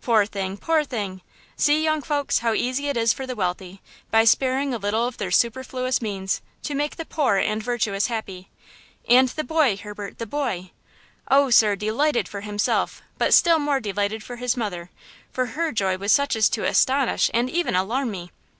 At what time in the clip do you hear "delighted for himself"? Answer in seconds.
11.74-13.02